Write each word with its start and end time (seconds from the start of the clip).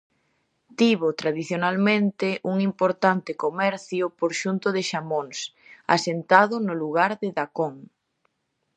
Tivo 0.79 1.09
tradicionalmente 1.21 2.27
un 2.51 2.57
importante 2.69 3.31
comercio 3.43 4.03
por 4.19 4.31
xunto 4.41 4.67
de 4.75 4.81
xamóns, 4.89 5.37
asentado 5.95 6.55
no 6.67 6.73
lugar 6.83 7.11
de 7.21 7.29
Dacón. 7.37 7.75